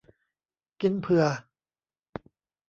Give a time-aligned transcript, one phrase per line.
[0.81, 1.23] กินเผื่อ